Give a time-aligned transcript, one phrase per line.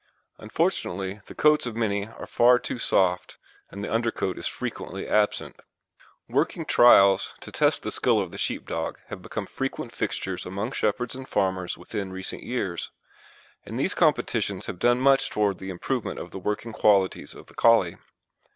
[0.39, 3.37] Unfortunately the coats of many are far too soft
[3.69, 5.59] and the undercoat is frequently absent.
[6.27, 11.13] Working trials to test the skill of the sheepdog have become frequent fixtures among shepherds
[11.13, 12.89] and farmers within recent years,
[13.63, 17.53] and these competitions have done much towards the improvement of the working qualities of the
[17.53, 17.97] Collie.